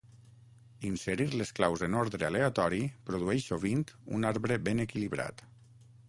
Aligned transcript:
Inserir 0.87 1.25
les 1.41 1.51
claus 1.59 1.83
en 1.87 1.97
ordre 1.99 2.27
aleatori 2.29 2.81
produeix 3.09 3.45
sovint 3.51 3.83
un 4.19 4.25
arbre 4.31 4.57
ben 4.69 4.83
equilibrat. 4.87 5.45